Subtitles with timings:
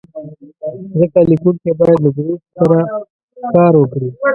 [0.99, 2.79] ځکه لیکونکی باید له ګروپ سره
[3.53, 4.09] کار وکړي.